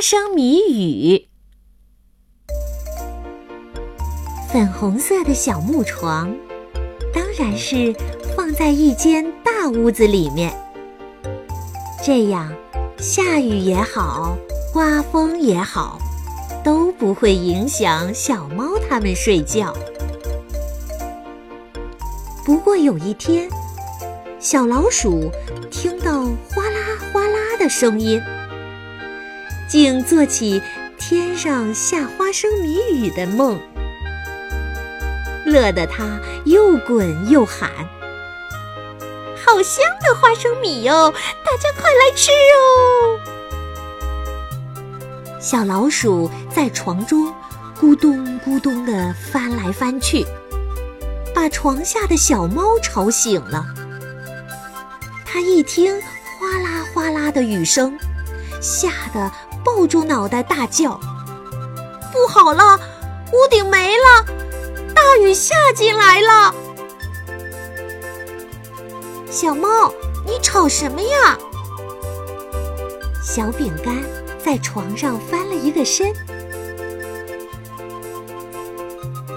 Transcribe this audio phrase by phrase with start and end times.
[0.00, 1.28] 花生谜语。
[4.50, 6.34] 粉红色的小木床，
[7.12, 7.94] 当然是
[8.34, 10.58] 放在一间大屋子里面。
[12.02, 12.50] 这样，
[12.96, 14.38] 下雨也好，
[14.72, 15.98] 刮风也好，
[16.64, 19.76] 都不会影响小猫它们睡觉。
[22.42, 23.50] 不过有一天，
[24.38, 25.30] 小老鼠
[25.70, 26.22] 听到
[26.54, 28.18] 哗啦哗啦的声音，
[29.70, 30.60] 竟做起
[30.98, 33.56] 天上下花生米雨的梦，
[35.46, 37.70] 乐得他又滚又喊
[39.46, 41.12] ：“好香的花生米哟！
[41.12, 43.20] 大家快来吃哦！”
[45.40, 47.32] 小老鼠在床中
[47.80, 50.26] 咕咚咕咚地翻来翻去。
[51.32, 53.64] 把床下的小猫吵醒了。
[55.24, 55.94] 它一听
[56.40, 57.96] 哗啦哗啦的雨声，
[58.60, 59.30] 吓得
[59.64, 60.98] 抱住脑袋大叫
[62.12, 62.78] ：“不好了，
[63.32, 64.24] 屋顶没了，
[64.94, 66.54] 大雨下进来了！”
[69.30, 69.92] 小猫，
[70.26, 71.38] 你吵什么呀？
[73.22, 74.02] 小饼干
[74.44, 76.12] 在床上翻了一个身，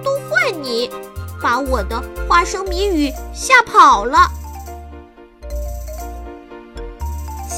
[0.04, 0.90] 都怪你！
[1.42, 4.32] 把我的花生米雨吓跑了。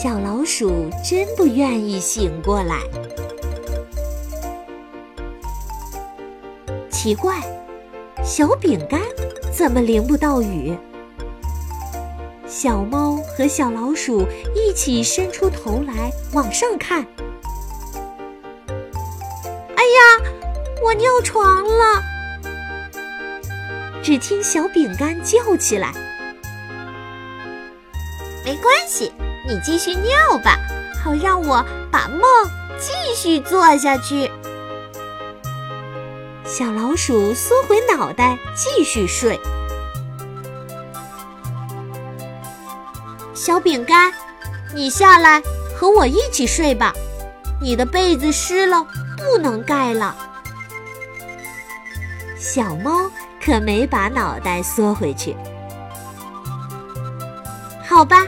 [0.06, 2.80] 小老鼠真不愿意醒过来。
[6.92, 7.42] 奇怪，
[8.24, 9.02] 小饼干
[9.52, 10.78] 怎么淋不到雨？
[12.46, 17.04] 小猫和小老鼠一起伸出头来往上看。
[18.68, 20.22] 哎呀，
[20.84, 22.04] 我尿床了！
[24.04, 25.92] 只听小饼干叫起来
[28.46, 29.12] ：“没关系，
[29.48, 30.58] 你继续尿吧，
[31.04, 32.22] 好让我把梦
[32.80, 34.32] 继续做下去。”
[36.46, 39.40] 小老鼠缩回脑袋继续睡。
[43.34, 44.12] 小饼干，
[44.74, 45.42] 你下来
[45.76, 46.94] 和我一起睡吧，
[47.62, 48.86] 你的被子湿了，
[49.18, 50.16] 不能盖了。
[52.38, 53.12] 小猫。
[53.46, 55.38] 可没把脑袋缩回去。
[57.88, 58.26] 好吧，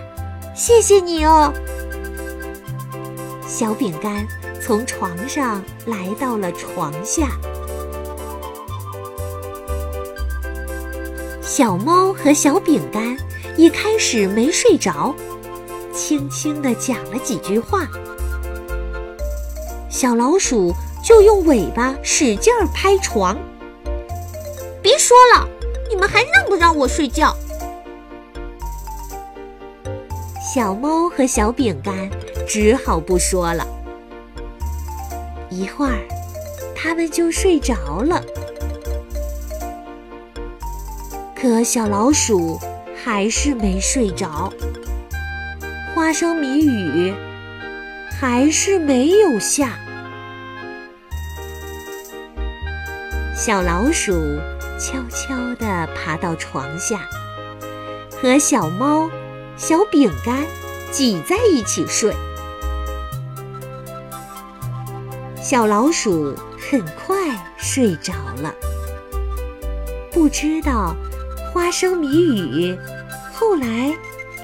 [0.57, 1.53] 谢谢你哦。
[3.47, 4.27] 小饼干
[4.59, 7.29] 从床上来到了床下。
[11.43, 13.15] 小猫和小饼干
[13.55, 15.13] 一开始没睡着，
[15.93, 17.87] 轻轻地讲了几句话。
[19.91, 23.37] 小老鼠就用尾巴使劲儿拍床。
[24.81, 25.47] 别说了，
[25.87, 27.37] 你们还让不让我睡觉？
[30.53, 32.09] 小猫和小饼干
[32.47, 33.67] 只好不说了。
[35.49, 35.99] 一会儿，
[36.73, 38.23] 他们就睡着了。
[41.35, 42.57] 可小老鼠
[43.03, 44.51] 还是没睡着，
[45.93, 47.13] 花生米雨
[48.17, 49.77] 还是没有下。
[53.35, 54.39] 小老鼠。
[54.79, 56.99] 悄悄地爬到床下，
[58.21, 59.09] 和小猫、
[59.57, 60.45] 小饼干
[60.91, 62.13] 挤在一起睡。
[65.35, 66.35] 小老鼠
[66.69, 67.17] 很快
[67.57, 68.53] 睡着了。
[70.11, 70.95] 不知道
[71.51, 72.77] 花生米雨
[73.33, 73.95] 后来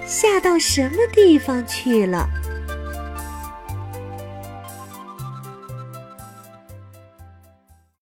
[0.06, 2.28] 下到什么地方去了。